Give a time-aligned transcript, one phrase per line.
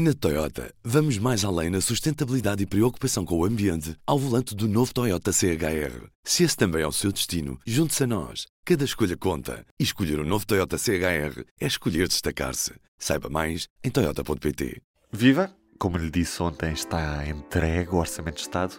[0.00, 4.68] Na Toyota, vamos mais além na sustentabilidade e preocupação com o ambiente ao volante do
[4.68, 6.06] novo Toyota CHR.
[6.22, 8.46] Se esse também é o seu destino, junte-se a nós.
[8.64, 9.66] Cada escolha conta.
[9.76, 12.74] E escolher o um novo Toyota CHR é escolher destacar-se.
[12.96, 14.80] Saiba mais em Toyota.pt.
[15.10, 15.52] Viva!
[15.80, 18.78] Como lhe disse ontem, está entregue o Orçamento de Estado.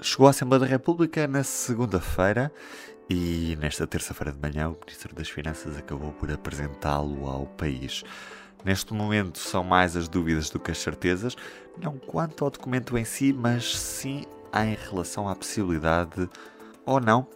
[0.00, 2.52] Chegou à Assembleia da República na segunda-feira
[3.10, 8.04] e nesta terça-feira de manhã o Ministro das Finanças acabou por apresentá-lo ao país.
[8.64, 11.36] Neste momento são mais as dúvidas do que as certezas,
[11.80, 14.24] não quanto ao documento em si, mas sim
[14.54, 16.28] em relação à possibilidade
[16.84, 17.26] ou não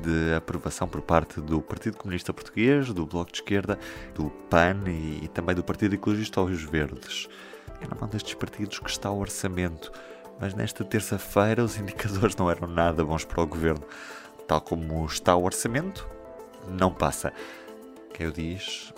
[0.00, 3.78] de aprovação por parte do Partido Comunista Português, do Bloco de Esquerda,
[4.14, 7.28] do PAN e, também do Partido Ecologista aos Verdes.
[7.80, 9.90] É na mão destes partidos que está o orçamento,
[10.40, 13.84] mas nesta terça-feira os indicadores não eram nada bons para o governo.
[14.46, 16.08] Tal como está o orçamento,
[16.68, 17.32] não passa.
[18.14, 18.92] Quem o diz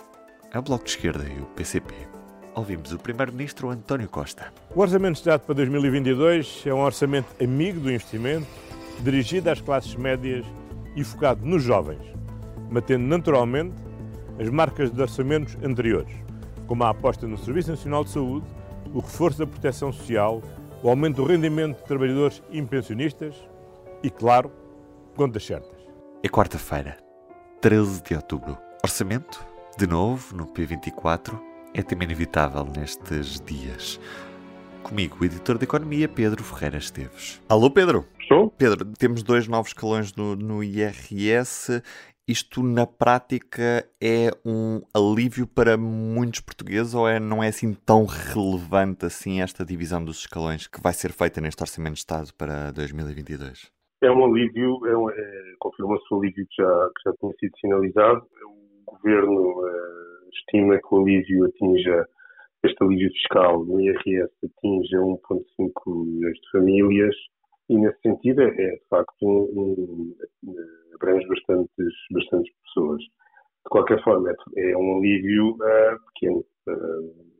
[0.55, 1.93] é o Bloco de Esquerda e o PCP.
[2.55, 4.53] Ouvimos o Primeiro-Ministro António Costa.
[4.73, 8.47] O Orçamento de Estado para 2022 é um orçamento amigo do investimento,
[9.01, 10.45] dirigido às classes médias
[10.95, 11.99] e focado nos jovens,
[12.71, 13.75] mantendo naturalmente
[14.39, 16.13] as marcas de orçamentos anteriores,
[16.67, 18.47] como a aposta no Serviço Nacional de Saúde,
[18.93, 20.41] o reforço da proteção social,
[20.81, 23.35] o aumento do rendimento de trabalhadores e pensionistas
[24.01, 24.49] e, claro,
[25.17, 25.81] contas certas.
[26.23, 26.95] É quarta-feira,
[27.59, 28.57] 13 de outubro.
[28.81, 31.37] Orçamento de novo, no P24,
[31.73, 33.99] é tema inevitável nestes dias.
[34.81, 37.43] Comigo, o editor de Economia, Pedro Ferreira Esteves.
[37.49, 38.05] Alô, Pedro?
[38.17, 38.49] Estou?
[38.51, 41.83] Pedro, temos dois novos escalões no, no IRS.
[42.25, 48.05] Isto, na prática, é um alívio para muitos portugueses ou é, não é assim tão
[48.05, 52.71] relevante assim esta divisão dos escalões que vai ser feita neste Orçamento de Estado para
[52.71, 53.69] 2022?
[54.01, 57.57] É um alívio, é, um, é confirma-se o alívio que já, que já tinha sido
[57.59, 58.25] sinalizado
[59.05, 62.07] governo uh, estima que o alívio atinja,
[62.63, 67.15] este alívio fiscal no IRS atinja 1,5 milhões de famílias
[67.69, 70.55] e nesse sentido é, é de facto um, um,
[70.95, 73.01] abrange bastantes, bastantes pessoas.
[73.01, 76.43] De qualquer forma, é, é um alívio uh, pequeno.
[76.67, 77.35] Uh,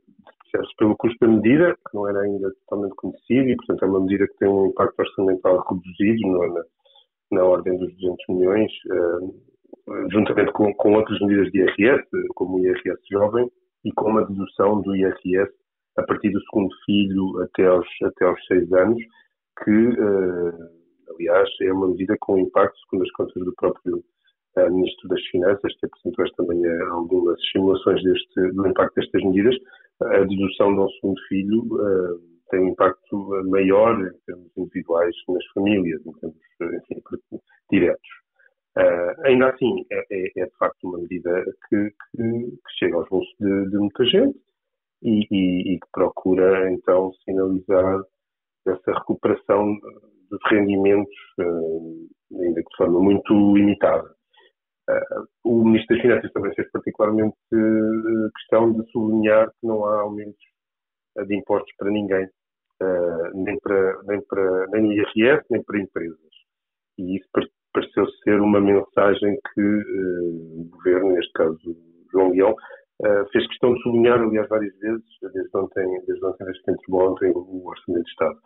[0.52, 4.00] Percebe-se pelo custo da medida, que não era ainda totalmente conhecido, e portanto é uma
[4.00, 6.64] medida que tem um impacto orçamental reduzido, não é
[7.32, 8.72] na ordem dos 200 milhões.
[8.86, 9.34] Uh,
[10.10, 12.04] juntamente com, com outras medidas de IRS,
[12.34, 13.50] como o IRS jovem,
[13.84, 15.52] e com uma dedução do IRS
[15.96, 19.02] a partir do segundo filho até aos, até aos seis anos,
[19.64, 24.04] que, uh, aliás, é uma medida com impacto, segundo as contas do próprio
[24.58, 29.56] uh, Ministro das Finanças, que apresentou esta manhã algumas simulações deste, do impacto destas medidas,
[30.02, 31.62] a dedução de um segundo filho
[32.50, 38.25] tem um impacto maior em termos individuais nas famílias, em termos enfim, diretos.
[38.76, 43.08] Uh, ainda assim, é, é, é, de facto uma medida que, que, que chega aos
[43.08, 44.38] bolsos de, de muita gente
[45.02, 48.02] e, e, e, que procura então sinalizar
[48.66, 49.78] essa recuperação
[50.28, 54.14] dos rendimentos, uh, ainda que de forma muito limitada.
[54.90, 57.36] Uh, o Ministro das Finanças também fez particularmente
[58.36, 60.44] questão de sublinhar que não há aumentos
[61.26, 62.28] de impostos para ninguém,
[63.32, 66.18] nem, para, nem, para, nem no IRS, nem para empresas.
[66.98, 67.26] E isso
[67.76, 71.58] pareceu ser uma mensagem que uh, o governo, neste caso
[72.10, 76.62] João Leão, uh, fez questão de sublinhar, aliás, várias vezes, desde ontem, desde ontem, desde
[76.62, 78.38] que entrou ontem o Orçamento de Estado.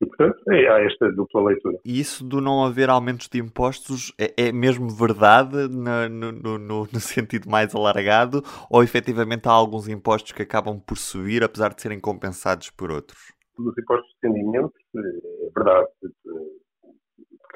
[0.00, 1.78] E, portanto, é, há esta dupla leitura.
[1.84, 6.86] E isso do não haver aumentos de impostos é, é mesmo verdade no, no, no,
[6.92, 11.80] no, sentido mais alargado ou efetivamente há alguns impostos que acabam por subir apesar de
[11.80, 13.32] serem compensados por outros?
[13.58, 15.88] Os impostos de rendimento, é verdade.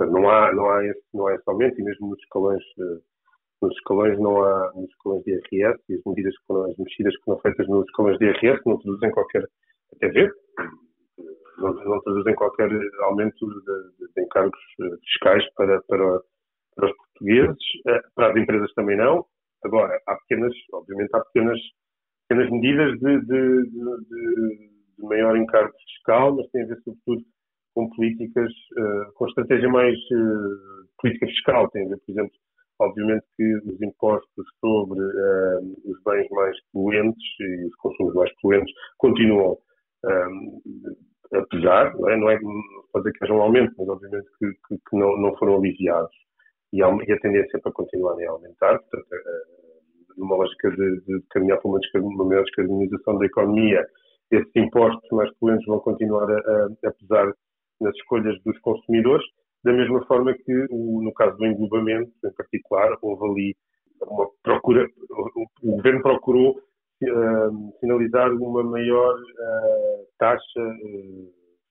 [0.00, 3.00] Portanto, não há, não há, esse, não há esse aumento e mesmo nos escalões, eh,
[3.60, 7.14] nos escalões não há, nos escalões de IRS e as medidas que foram, as mexidas
[7.18, 9.44] que foram feitas nos escalões de IRS não traduzem qualquer,
[9.94, 10.32] até ver,
[11.58, 12.70] não, não traduzem qualquer
[13.02, 16.20] aumento de, de encargos eh, fiscais para, para,
[16.76, 19.26] para os portugueses, eh, para as empresas também não.
[19.66, 21.60] Agora, há pequenas, obviamente há pequenas,
[22.26, 27.22] pequenas medidas de, de, de, de maior encargo fiscal, mas tem a ver sobretudo
[27.74, 31.70] com políticas, uh, com estratégia mais uh, política fiscal.
[31.70, 32.32] Tem a ver, por exemplo,
[32.80, 38.74] obviamente que os impostos sobre uh, os bens mais poluentes e os consumos mais poluentes
[38.98, 39.58] continuam
[41.32, 42.16] a pesar, não é?
[42.16, 45.56] Não é dizer que haja um aumento, mas obviamente que, que, que não, não, foram
[45.56, 46.10] aliviados.
[46.72, 49.06] E, há, e, a tendência é para continuarem a aumentar, portanto,
[50.16, 53.86] numa lógica de, de caminhar para uma, uma maior descarbonização da economia,
[54.30, 57.34] esses impostos mais poluentes vão continuar a, a, a pesar
[57.80, 59.24] nas escolhas dos consumidores,
[59.64, 63.56] da mesma forma que no caso do englobamento, em particular, houve ali
[64.02, 64.86] uma procura,
[65.62, 70.60] o governo procurou uh, sinalizar uma maior uh, taxa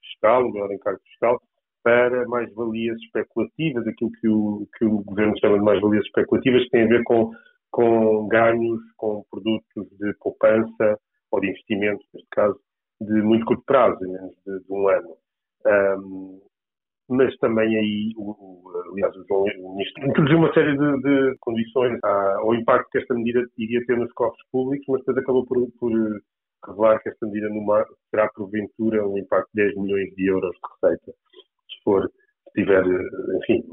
[0.03, 1.41] fiscal, um maior encargo fiscal,
[1.83, 6.83] para mais-valias especulativas, aquilo que o, que o governo chama de mais-valias especulativas, que tem
[6.83, 7.31] a ver com,
[7.71, 10.99] com ganhos, com produtos de poupança
[11.31, 12.59] ou de investimento, neste caso,
[13.01, 15.15] de muito curto prazo, menos de, de um ano.
[15.65, 16.39] Um,
[17.09, 22.53] mas também aí, o, o, aliás, o Ministro introduziu uma série de, de condições ao
[22.53, 25.91] impacto que esta medida iria ter nos cofres públicos, mas depois acabou por, por
[26.67, 27.49] revelar que esta medida
[28.11, 32.85] terá porventura um impacto de 10 milhões de euros de receita, se for, se tiver,
[33.37, 33.63] enfim,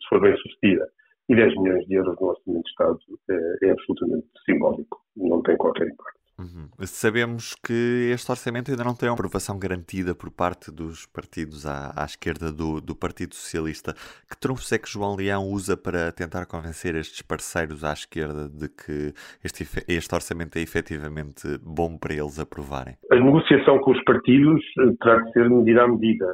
[0.00, 0.88] se for bem sucedida.
[1.28, 2.98] E 10 milhões de euros no orçamento de Estado
[3.30, 6.23] é, é absolutamente simbólico, não tem qualquer impacto.
[6.38, 6.68] Uhum.
[6.80, 11.92] Sabemos que este orçamento ainda não tem uma aprovação garantida por parte dos partidos à,
[11.96, 13.94] à esquerda do, do, Partido Socialista.
[14.28, 18.68] Que trunfos é que João Leão usa para tentar convencer estes parceiros à esquerda de
[18.68, 19.14] que
[19.44, 22.96] este, este orçamento é efetivamente bom para eles aprovarem?
[23.12, 26.26] A negociação com os partidos eh, terá de ser medida a medida.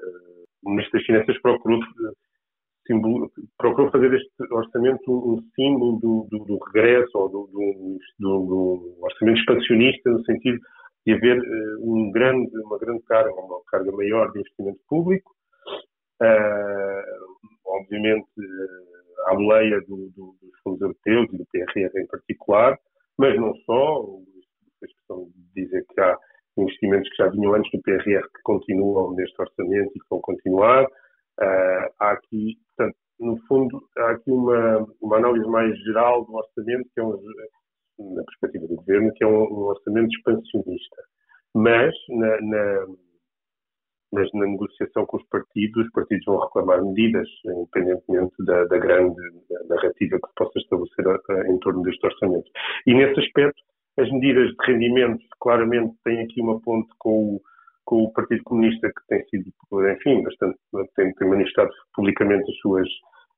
[0.64, 1.78] O Ministro das Finanças procurou
[3.58, 7.48] procurou fazer este orçamento um símbolo do, do, do regresso ou do,
[8.18, 10.58] do, orçamento expansionista, no sentido
[11.06, 15.30] de haver uh, um grande, uma grande carga, uma carga maior de investimento público,
[16.22, 20.12] uh, obviamente uh, à boleia dos
[20.62, 22.78] fundos europeus e do PRR em particular,
[23.18, 24.02] mas não só,
[24.82, 26.16] a questão de dizer que há
[26.58, 30.86] investimentos que já vinham antes do PRR que continuam neste orçamento e que vão continuar,
[31.42, 36.88] Uh, há aqui, portanto, no fundo, há aqui uma, uma análise mais geral do orçamento,
[36.94, 37.16] que é um,
[38.14, 41.02] na perspectiva do governo, que é um, um orçamento expansionista.
[41.54, 42.86] Mas, na, na,
[44.12, 49.20] mas na negociação com os partidos, os partidos vão reclamar medidas, independentemente da, da grande
[49.68, 52.50] narrativa que se possa estabelecer a, em torno deste orçamento.
[52.86, 53.62] E nesse aspecto,
[53.98, 57.40] as medidas de rendimentos claramente têm aqui uma ponte com o
[57.90, 59.52] com o Partido Comunista, que tem sido,
[59.90, 60.56] enfim, bastante,
[60.94, 62.88] tem, tem manifestado publicamente as suas,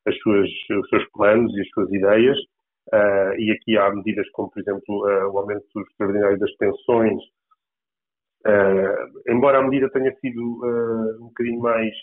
[0.06, 2.38] as suas, os seus planos e as suas ideias.
[2.93, 7.19] Uh, e aqui há medidas como, por exemplo, uh, o aumento extraordinário das pensões.
[8.46, 10.43] Uh, embora a medida tenha sido
[11.22, 11.94] um bocadinho mais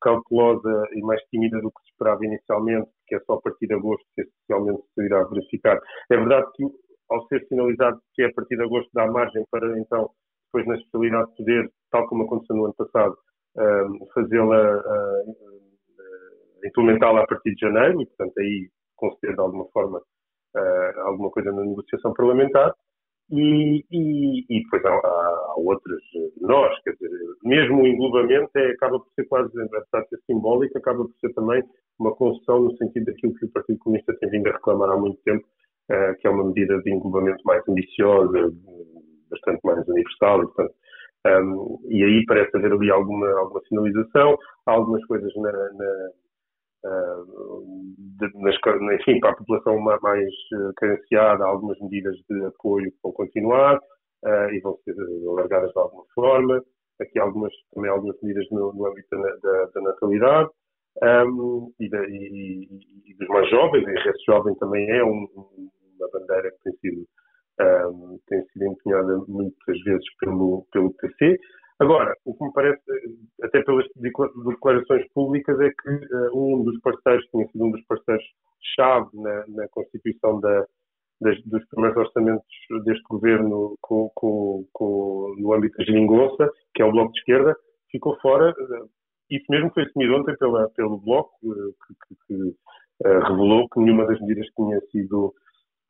[0.00, 3.74] cautelosa e mais tímida do que se esperava inicialmente, que é só a partir de
[3.74, 5.78] agosto que realmente se irá verificar.
[6.10, 6.64] É verdade que,
[7.10, 10.10] ao ser sinalizado que é a partir de agosto, dá margem para, então,
[10.46, 13.16] depois na especialidade de poder, tal como aconteceu no ano passado,
[14.14, 14.82] fazê-la,
[16.64, 20.00] implementá-la a partir de janeiro e, portanto, aí conceder de alguma forma
[20.56, 22.74] ah, alguma coisa na negociação parlamentar.
[23.30, 26.00] E, e, e depois há, há, outras
[26.40, 27.10] nós, quer dizer,
[27.42, 31.34] mesmo o englobamento é, acaba por ser quase, apesar de ser simbólico, acaba por ser
[31.34, 31.60] também
[31.98, 35.20] uma concessão no sentido daquilo que o Partido Comunista tem vindo a reclamar há muito
[35.24, 35.44] tempo,
[35.90, 38.52] uh, que é uma medida de englobamento mais ambiciosa,
[39.30, 40.74] bastante mais universal, e, portanto,
[41.26, 44.36] um, e aí parece haver ali alguma, alguma sinalização,
[44.66, 46.10] há algumas coisas na, na
[46.84, 47.64] uh,
[47.98, 48.56] de, nas,
[49.00, 54.50] enfim, para a população mais uh, carenciada, algumas medidas de apoio que vão continuar uh,
[54.52, 54.94] e vão ser
[55.28, 56.62] alargadas de alguma forma.
[57.00, 60.48] Aqui algumas, também algumas medidas no, no âmbito da, da, da natalidade
[61.02, 62.68] um, e, da, e,
[63.04, 67.06] e, dos mais jovens, e esse jovem também é um, uma bandeira que tem sido
[67.60, 71.38] um, tem sido empenhada muitas vezes pelo, pelo PC.
[71.78, 72.80] Agora, o que me parece,
[73.42, 79.08] até pelas declarações públicas, é que uh, um dos parceiros, tinha sido um dos parceiros-chave
[79.14, 80.66] na, na, constituição da,
[81.20, 82.46] das, dos primeiros orçamentos
[82.84, 87.54] deste governo com, com, com, no âmbito da geringonça, que é o Bloco de Esquerda,
[87.90, 88.52] ficou fora.
[88.52, 88.88] Uh,
[89.30, 92.56] isso mesmo foi assumido ontem pela, pelo Bloco, uh, que, que, que
[93.04, 95.34] revelou que nenhuma das medidas que tinha sido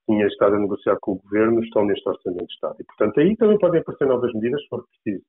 [0.06, 2.76] tinha estado a negociar com o governo estão neste orçamento de Estado.
[2.80, 5.24] E, portanto, aí também podem aparecer novas medidas, se for preciso.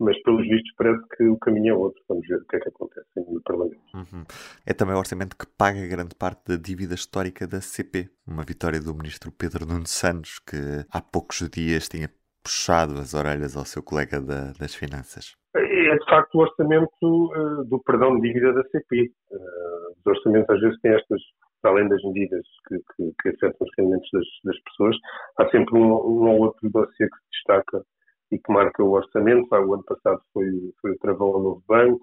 [0.00, 2.02] Mas, pelos vistos, parece que o caminho é outro.
[2.08, 3.78] Vamos ver o que é que acontece no Parlamento.
[3.94, 4.24] Uhum.
[4.66, 8.08] É também o orçamento que paga grande parte da dívida histórica da CP.
[8.26, 10.56] Uma vitória do ministro Pedro Nuno Santos, que
[10.90, 12.08] há poucos dias tinha
[12.42, 15.36] puxado as orelhas ao seu colega da, das finanças.
[15.54, 19.12] É, de facto, o orçamento uh, do perdão de dívida da CP.
[19.30, 21.20] Uh, eh, os orçamentos, às vezes, têm estas
[21.68, 24.96] além das medidas que, que, que afetam os rendimentos das, das, pessoas,
[25.38, 27.84] há sempre um, um ou outro dossiê que se destaca
[28.30, 29.48] e que marca o orçamento.
[29.50, 30.46] O ano passado foi,
[30.80, 32.00] foi o travão ao novo banco.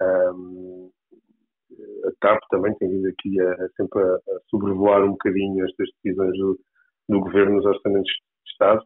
[0.00, 0.90] Um,
[2.06, 5.88] a TAP também tem vindo aqui a, a sempre a, a, sobrevoar um bocadinho estas
[6.02, 6.58] decisões do,
[7.08, 8.84] do governo nos orçamentos de Estado.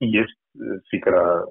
[0.00, 1.44] E este eh, ficará,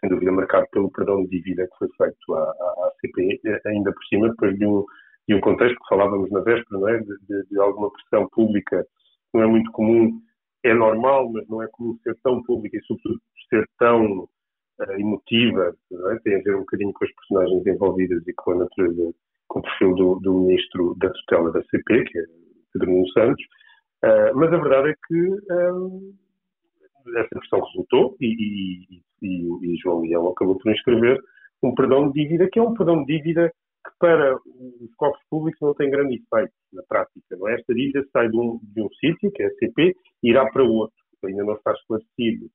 [0.00, 3.92] sem dúvida, marcado pelo perdão de dívida que foi feito à, à, à CP, ainda
[3.92, 4.84] por cima, depois de um
[5.28, 6.98] e um contexto que falávamos na véspera, não é?
[6.98, 8.86] De, de, de, alguma pressão pública
[9.32, 10.20] não é muito comum,
[10.62, 15.74] é normal, mas não é comum ser tão pública e, sobretudo, ser tão uh, emotiva,
[16.12, 16.18] é?
[16.20, 19.14] tem a ver um bocadinho com as personagens envolvidas e com a natureza,
[19.48, 22.24] com o perfil do, do ministro da tutela da CP, que é
[22.72, 23.44] Pedro Nuno Santos,
[24.04, 26.14] uh, mas a verdade é que um,
[27.16, 31.18] essa questão resultou e, e, e, e João Leão acabou por inscrever
[31.62, 33.52] um perdão de dívida, que é um perdão de dívida
[33.84, 37.36] que para os cofres públicos não tem grande efeito na prática.
[37.36, 37.54] Não é?
[37.54, 40.64] Esta dívida sai de um, de um sítio, que é a CP, e irá para
[40.64, 40.96] outro.
[41.24, 42.46] Ainda não está esclarecido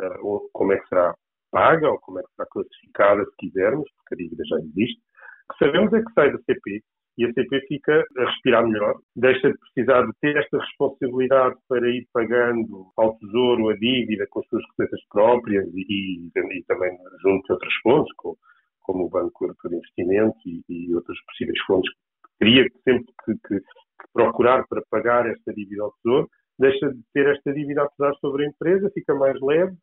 [0.00, 1.14] uh, como é que será
[1.50, 5.00] paga ou como é que será classificada, se quisermos, porque a dívida já existe.
[5.48, 6.82] O que sabemos é que sai da CP
[7.18, 11.88] e a CP fica a respirar melhor, deixa de precisar de ter esta responsabilidade para
[11.88, 16.96] ir pagando ao Tesouro a dívida com as suas receitas próprias e, e, e também
[17.22, 18.36] junto de outras fontes, como,
[18.86, 21.92] como o Banco Europeu de Investimento e, e outras possíveis fontes
[22.38, 23.66] teria sempre que, que, que,
[24.12, 26.28] procurar para pagar esta dívida ao Tesouro,
[26.58, 29.74] deixa de ter esta dívida a pesar sobre a empresa, fica mais leve,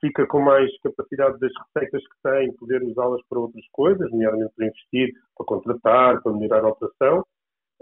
[0.00, 4.66] fica com mais capacidade das receitas que tem, poder usá-las para outras coisas, nomeadamente para
[4.66, 7.20] investir, para contratar, para melhorar a operação,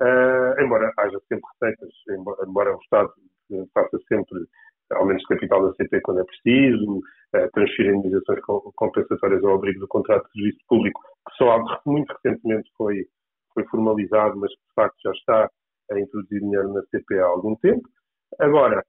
[0.00, 3.12] uh, embora haja sempre receitas, embora, embora, o Estado
[3.72, 4.44] faça sempre
[4.92, 7.00] aumentos de capital da CP quando é preciso,
[7.52, 8.40] transferir indenizações
[8.74, 13.04] compensatórias ao abrigo do contrato de serviço público, que só muito recentemente foi,
[13.54, 15.50] foi formalizado, mas que de facto já está
[15.90, 17.88] a introduzir dinheiro na CP há algum tempo.
[18.38, 18.82] Agora,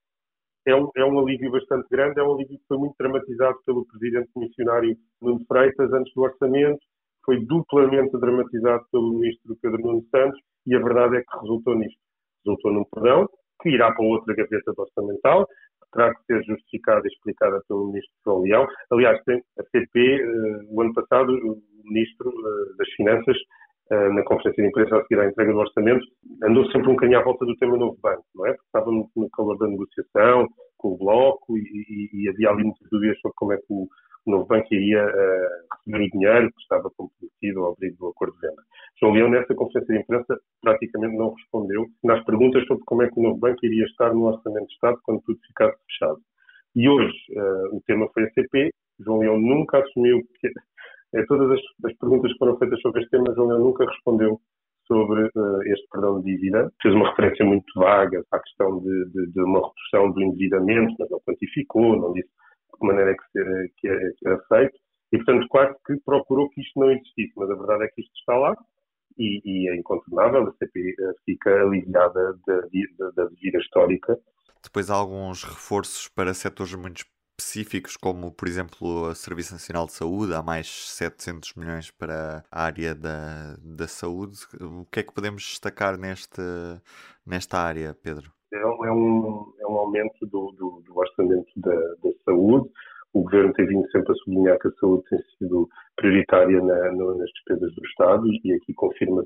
[0.67, 3.86] é um, é um alívio bastante grande, é um alívio que foi muito dramatizado pelo
[3.88, 6.79] presidente missionário Nuno Freitas antes do orçamento,
[7.25, 12.00] foi duplamente dramatizado pelo ministro Pedro Nuno Santos e a verdade é que resultou nisto.
[12.46, 13.27] Resultou num perdão
[13.62, 15.48] que irá para outra gaveta orçamental,
[15.91, 18.67] terá que ser justificada e explicada pelo ministro João Leão.
[18.91, 23.38] Aliás, a CP, eh, o ano passado, o ministro eh, das Finanças
[23.91, 26.05] eh, na conferência de imprensa a seguir à entrega do orçamento,
[26.43, 28.51] andou sempre um bocadinho à volta do tema novo banco, não é?
[28.51, 32.88] Porque estávamos no calor da negociação com o Bloco e, e, e havia ali muitas
[32.89, 33.88] dúvidas sobre como é que o
[34.30, 38.48] novo banco iria uh, receber o dinheiro que estava comprometido ao abrigo do acordo de
[38.48, 38.62] venda.
[39.00, 43.20] João Leão, nessa conferência de imprensa, praticamente não respondeu nas perguntas sobre como é que
[43.20, 46.20] o novo banco iria estar no orçamento de Estado quando tudo ficasse fechado.
[46.76, 48.72] E hoje uh, o tema foi a CP.
[49.00, 50.50] João Leão nunca assumiu que
[51.16, 54.40] é, todas as, as, perguntas que foram feitas sobre este tema, João Leão nunca respondeu
[54.86, 56.72] sobre uh, este perdão de dívida.
[56.82, 61.10] Fez uma referência muito vaga à questão de, de, de, uma redução do endividamento, mas
[61.10, 62.30] não quantificou, não disse
[62.80, 64.80] que maneira é que, ser, que, é, que era feito.
[65.12, 67.34] E, portanto, quase que procurou que isto não existisse.
[67.36, 68.56] Mas a verdade é que isto está lá
[69.18, 70.44] e, e é incontornável.
[70.44, 74.18] A uh, fica aliviada da, da, da dívida histórica.
[74.64, 77.06] Depois há alguns reforços para setores muito
[77.40, 82.64] específicos, como por exemplo o Serviço Nacional de Saúde, há mais 700 milhões para a
[82.64, 84.38] área da, da saúde.
[84.60, 86.42] O que é que podemos destacar neste,
[87.26, 88.34] nesta área, Pedro?
[88.51, 92.70] É, é, um, é um aumento do, do, do orçamento da, da, saúde.
[93.13, 97.18] O governo tem vindo sempre a sublinhar que a saúde tem sido prioritária na, no,
[97.18, 99.24] nas despesas do Estado e aqui confirma,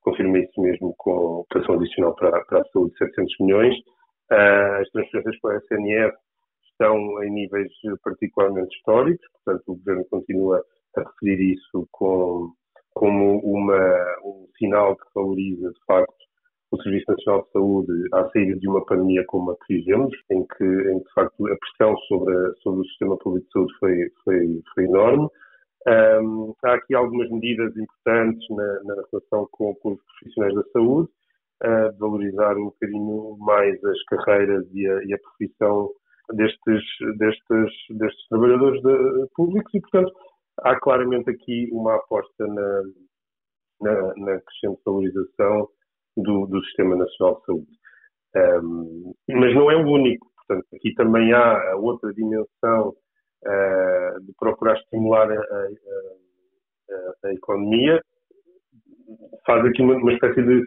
[0.00, 3.74] confirma isso mesmo com a ação adicional para, para a saúde de 700 milhões.
[4.30, 6.14] Uh, as transferências para a SNS
[6.70, 7.70] estão em níveis
[8.02, 10.64] particularmente históricos, portanto o Governo continua
[10.96, 12.50] a referir isso com,
[12.92, 16.14] como uma, um sinal que valoriza, de facto,
[16.74, 20.44] o Serviço Nacional de Saúde à saída de uma pandemia como a que vivemos, em
[20.46, 23.74] que, em que de facto, a pressão sobre, a, sobre o Sistema Público de Saúde
[23.78, 25.28] foi, foi, foi enorme.
[25.86, 31.10] Um, há aqui algumas medidas importantes na, na relação com, com, os profissionais da saúde,
[31.62, 35.90] uh, valorizar um bocadinho mais as carreiras e a, e a profissão
[36.32, 36.82] destes,
[37.18, 40.12] destes, destes trabalhadores de, públicos e, portanto,
[40.62, 42.82] há claramente aqui uma aposta na,
[43.82, 45.68] na, na crescente valorização
[46.16, 47.66] do, do, Sistema Nacional de Saúde.
[48.36, 54.76] Um, mas não é o único, portanto, aqui também há outra dimensão uh, de procurar
[54.76, 55.68] estimular a, a,
[57.28, 58.02] a, economia,
[59.46, 60.64] faz aqui uma, uma espécie de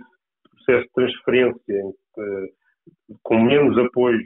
[0.49, 4.19] processo de transferência uh, com menos apoio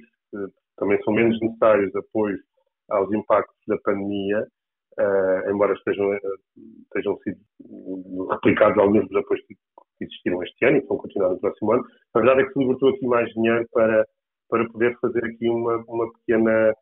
[0.82, 2.40] também são menos necessários apoios
[2.90, 4.48] aos impactos da pandemia,
[5.00, 6.12] uh, embora estejam,
[6.84, 9.46] estejam sido replicados alguns dos apoios
[10.02, 11.84] que existiram este ano e que vão continuar no próximo ano.
[12.14, 14.06] A verdade é que se libertou aqui mais dinheiro para,
[14.50, 16.74] para poder fazer aqui uma, uma pequena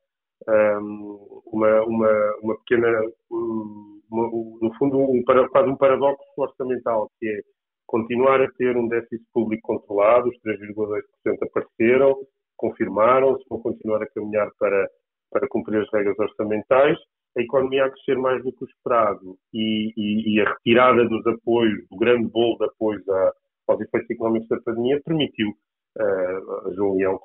[0.47, 2.87] um, uma, uma, uma pequena
[3.29, 4.27] uma,
[4.61, 7.41] no fundo um, quase um paradoxo orçamental que é
[7.85, 11.01] continuar a ter um déficit público controlado, os 3,2%
[11.41, 12.15] apareceram,
[12.55, 14.87] confirmaram-se, vão continuar a caminhar para,
[15.31, 16.97] para cumprir as regras orçamentais.
[17.37, 21.25] A economia a crescer mais do que o esperado e, e, e a retirada dos
[21.27, 23.31] apoios, do grande bolo de apoios a,
[23.67, 27.19] aos efeitos económicos da pandemia, permitiu uh, a João Leão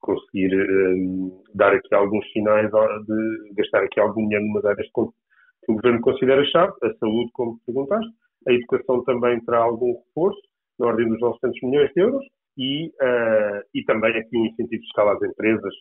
[0.00, 5.74] conseguir um, dar aqui alguns sinais de gastar aqui algum dinheiro numa áreas que o
[5.74, 8.10] Governo considera chave, a saúde, como perguntaste,
[8.46, 10.40] a educação também terá algum reforço,
[10.78, 12.24] na ordem dos 900 milhões de euros,
[12.56, 15.74] e, uh, e também aqui um incentivo fiscal às empresas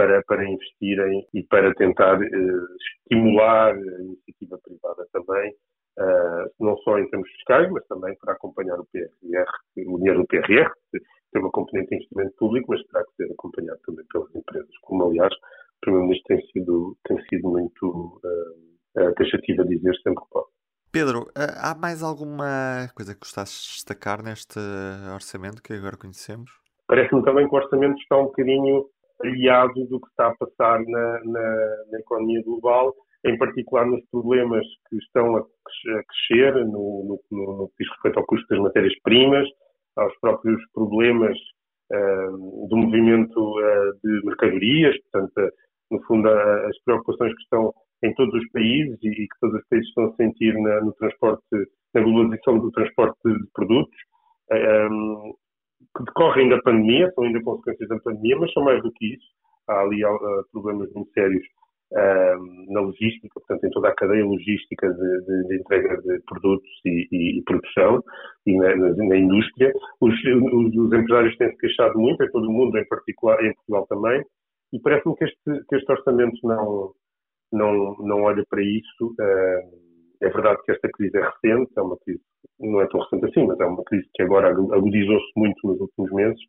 [0.00, 5.52] para, para investirem e para tentar uh, estimular a iniciativa privada também,
[5.98, 9.46] uh, não só em termos fiscais, mas também para acompanhar o PRR,
[9.86, 11.00] o dinheiro do PRR, que
[11.32, 15.04] tem uma componente de investimento público, mas terá que ser acompanhado também pelas empresas, como
[15.04, 20.48] aliás o Primeiro-Ministro tem sido, tem sido muito uh, taxativo a dizer sempre que pode.
[20.90, 24.58] Pedro, há mais alguma coisa que gostasses de destacar neste
[25.14, 26.50] orçamento que agora conhecemos?
[26.88, 28.86] Parece-me também que o orçamento está um bocadinho
[29.22, 34.64] aliado do que está a passar na, na, na economia global, em particular nos problemas
[34.88, 35.44] que estão a
[35.84, 39.46] crescer no, no, no, que diz respeito ao custo das matérias-primas,
[39.96, 41.36] aos próprios problemas
[41.92, 45.50] uh, do movimento uh, de mercadorias, portanto, uh,
[45.90, 49.68] no fundo, as preocupações que estão em todos os países e, e que todos os
[49.68, 51.42] países estão a sentir na, no transporte,
[51.92, 53.98] na globalização do transporte de produtos.
[54.52, 55.34] Um,
[56.00, 59.26] que decorrem da pandemia, são ainda consequências da pandemia, mas são mais do que isso.
[59.68, 60.18] Há ali uh,
[60.52, 61.42] problemas muito sérios
[61.92, 66.70] uh, na logística, portanto, em toda a cadeia logística de, de, de entrega de produtos
[66.84, 68.02] e, e, e produção
[68.46, 69.72] e na, na, na indústria.
[70.00, 73.54] Os, os, os, empresários têm se queixado muito, em todo o mundo, em particular, em
[73.54, 74.24] Portugal também,
[74.72, 76.92] e parece-me que este, que este orçamento não,
[77.52, 79.06] não, não olha para isso.
[79.20, 79.90] Uh,
[80.22, 82.20] é verdade que esta crise é recente, é uma crise,
[82.60, 86.12] não é tão recente assim, mas é uma crise que agora agudizou-se muito nos últimos
[86.12, 86.40] meses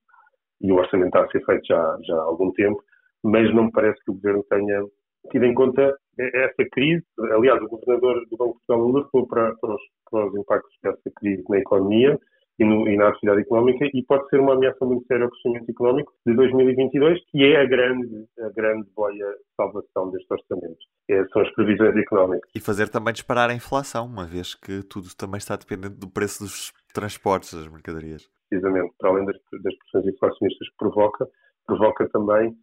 [0.62, 2.82] e o orçamento está a ser feito já, já há algum tempo,
[3.24, 4.84] mas não me parece que o governo tenha
[5.32, 7.04] tido em conta essa crise.
[7.32, 11.12] Aliás, o governador do Banco de Portugal alertou para, para, os, para os impactos dessa
[11.16, 12.20] crise na economia
[12.62, 15.70] e, no, e, na atividade económica e pode ser uma ameaça muito séria ao crescimento
[15.70, 20.78] económico de 2022, que é a grande, a grande boia de salvação deste orçamento.
[21.10, 22.52] É, são as previsões económicas.
[22.56, 26.44] E fazer também disparar a inflação, uma vez que tudo também está dependente do preço
[26.44, 28.30] dos transportes das mercadorias.
[28.48, 31.28] Precisamente, para além das, das pressões inflacionistas que provoca,
[31.66, 32.54] provoca também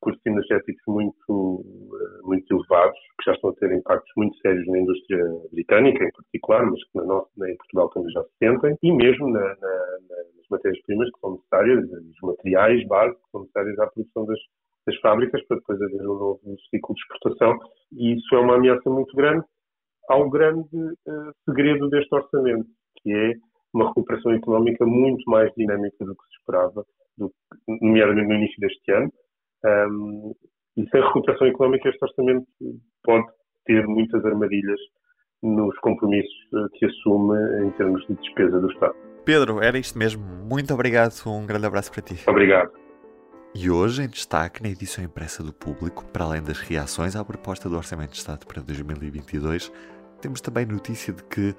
[0.00, 1.64] custos energéticos muito,
[2.28, 6.66] muito elevados, que já estão a ter impactos muito sérios na indústria britânica, em particular,
[6.66, 9.54] mas que na nossa, em Portugal também já se sentem, e mesmo na, na,
[10.36, 14.38] nas matérias-primas que são necessárias, os materiais básicos que são necessários à produção das,
[14.86, 17.58] das fábricas, para depois haver um novo ciclo de exportação.
[17.92, 19.44] E isso é uma ameaça muito grande
[20.08, 22.66] ao grande uh, segredo deste orçamento,
[23.02, 23.32] que é
[23.74, 26.84] uma recuperação económica muito mais dinâmica do que se esperava,
[27.16, 27.30] do,
[27.68, 29.12] nomeadamente no início deste ano,
[29.90, 30.34] um,
[30.78, 32.46] e sem recuperação económica, este orçamento
[33.02, 33.26] pode
[33.66, 34.78] ter muitas armadilhas
[35.42, 37.36] nos compromissos eh, que assume
[37.66, 38.94] em termos de despesa do Estado.
[39.24, 40.22] Pedro, era isto mesmo.
[40.22, 41.12] Muito obrigado.
[41.26, 42.22] Um grande abraço para ti.
[42.28, 42.70] Obrigado.
[43.54, 47.68] E hoje, em destaque na edição impressa do Público, para além das reações à proposta
[47.68, 49.72] do Orçamento de Estado para 2022,
[50.20, 51.54] temos também notícia de que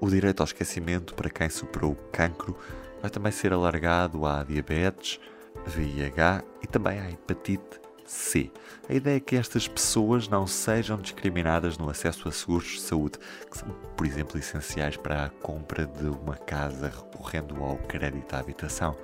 [0.00, 2.56] o direito ao esquecimento para quem superou o cancro
[3.02, 5.20] vai também ser alargado à diabetes,
[5.66, 7.81] VIH e também à hepatite
[8.12, 8.50] C.
[8.88, 13.18] A ideia é que estas pessoas não sejam discriminadas no acesso a seguros de saúde,
[13.50, 18.38] que são, por exemplo, essenciais para a compra de uma casa recorrendo ao crédito à
[18.38, 18.96] habitação.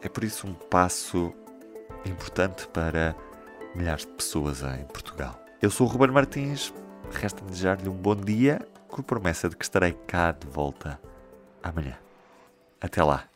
[0.00, 1.34] É por isso um passo
[2.04, 3.16] importante para
[3.74, 5.38] milhares de pessoas em Portugal.
[5.60, 6.72] Eu sou o Ruben Martins,
[7.10, 11.00] resta-me desejar-lhe um bom dia, com a promessa de que estarei cá de volta
[11.62, 11.98] amanhã.
[12.80, 13.35] Até lá!